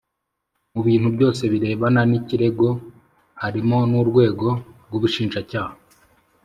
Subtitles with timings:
[0.73, 2.67] Mubintu byose birebana nikirego
[3.41, 4.49] harimo nurwego
[4.85, 5.75] rwubushinjacyaha